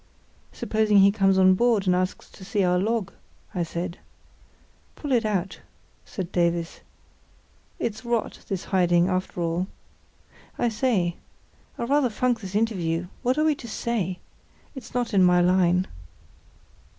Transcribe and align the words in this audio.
"Supposing 0.51 0.97
he 0.97 1.11
comes 1.11 1.37
on 1.37 1.53
board 1.53 1.85
and 1.85 1.95
asks 1.95 2.27
to 2.31 2.43
see 2.43 2.63
our 2.63 2.79
log?" 2.79 3.11
I 3.53 3.61
said. 3.61 3.99
"Pull 4.95 5.11
it 5.11 5.25
out," 5.25 5.59
said 6.05 6.31
Davies, 6.31 6.79
"It's 7.77 8.03
rot, 8.03 8.43
this 8.49 8.63
hiding, 8.63 9.09
after 9.09 9.39
all, 9.41 9.67
I 10.57 10.69
say. 10.69 11.17
I 11.77 11.83
rather 11.83 12.09
funk 12.09 12.41
this 12.41 12.55
interview; 12.55 13.09
what 13.21 13.37
are 13.37 13.43
we 13.43 13.53
to 13.53 13.67
say? 13.67 14.17
It's 14.73 14.95
not 14.95 15.13
in 15.13 15.23
my 15.23 15.39
line." 15.39 15.85